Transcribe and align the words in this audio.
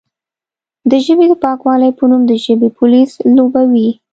د 0.89 0.91
ژبې 1.05 1.25
د 1.29 1.33
پاکوالې 1.43 1.89
په 1.97 2.03
نوم 2.09 2.21
د 2.27 2.33
ژبې 2.43 2.69
پولیس 2.77 3.11
لوبوي، 3.35 3.89